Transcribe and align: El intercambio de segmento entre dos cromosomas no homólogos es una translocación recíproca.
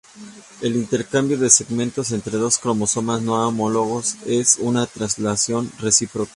El 0.61 0.77
intercambio 0.77 1.37
de 1.37 1.51
segmento 1.51 2.01
entre 2.09 2.35
dos 2.39 2.57
cromosomas 2.57 3.21
no 3.21 3.47
homólogos 3.47 4.15
es 4.25 4.57
una 4.59 4.87
translocación 4.87 5.71
recíproca. 5.77 6.29